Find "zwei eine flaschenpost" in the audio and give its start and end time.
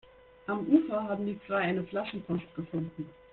1.45-2.55